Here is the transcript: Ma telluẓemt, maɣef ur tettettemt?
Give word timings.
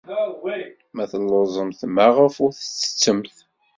Ma 0.95 1.03
telluẓemt, 1.11 1.81
maɣef 1.95 2.35
ur 2.43 2.51
tettettemt? 2.53 3.35